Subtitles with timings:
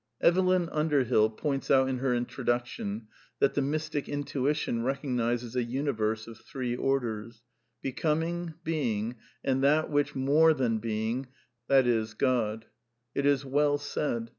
[0.19, 3.05] Evelyn Underbill points out in her Introduction
[3.37, 7.41] that \ the mystic intuition recognizes" a universe of three orders:|^
[7.83, 12.07] Becoming, Being, and that which ^More than Being/ | T^ i.e.
[12.17, 12.65] God."
[13.13, 14.29] It is well said.